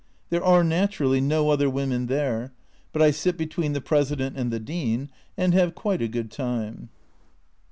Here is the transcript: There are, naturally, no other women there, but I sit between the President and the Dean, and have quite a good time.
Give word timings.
There 0.31 0.43
are, 0.43 0.63
naturally, 0.63 1.21
no 1.21 1.51
other 1.51 1.69
women 1.69 2.07
there, 2.07 2.53
but 2.91 3.03
I 3.03 3.11
sit 3.11 3.37
between 3.37 3.73
the 3.73 3.81
President 3.81 4.35
and 4.35 4.49
the 4.49 4.59
Dean, 4.59 5.11
and 5.37 5.53
have 5.53 5.75
quite 5.75 6.01
a 6.01 6.07
good 6.07 6.31
time. 6.31 6.89